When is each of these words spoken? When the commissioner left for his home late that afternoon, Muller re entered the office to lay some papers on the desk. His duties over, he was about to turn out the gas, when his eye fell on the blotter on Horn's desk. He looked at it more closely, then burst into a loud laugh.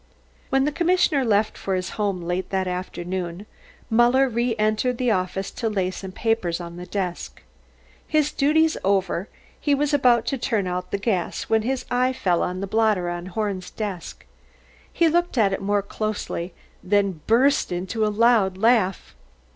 When 0.49 0.65
the 0.65 0.71
commissioner 0.71 1.23
left 1.23 1.55
for 1.59 1.75
his 1.75 1.91
home 1.91 2.23
late 2.23 2.49
that 2.49 2.67
afternoon, 2.67 3.45
Muller 3.91 4.27
re 4.27 4.55
entered 4.57 4.97
the 4.97 5.11
office 5.11 5.51
to 5.51 5.69
lay 5.69 5.91
some 5.91 6.11
papers 6.11 6.59
on 6.59 6.77
the 6.77 6.87
desk. 6.87 7.43
His 8.07 8.31
duties 8.31 8.77
over, 8.83 9.29
he 9.59 9.75
was 9.75 9.93
about 9.93 10.25
to 10.25 10.39
turn 10.39 10.65
out 10.65 10.89
the 10.89 10.97
gas, 10.97 11.43
when 11.43 11.61
his 11.61 11.85
eye 11.91 12.13
fell 12.13 12.41
on 12.41 12.61
the 12.61 12.65
blotter 12.65 13.11
on 13.11 13.27
Horn's 13.27 13.69
desk. 13.69 14.25
He 14.91 15.07
looked 15.07 15.37
at 15.37 15.53
it 15.53 15.61
more 15.61 15.83
closely, 15.83 16.55
then 16.83 17.21
burst 17.27 17.71
into 17.71 18.03
a 18.03 18.09
loud 18.09 18.57
laugh. 18.57 19.13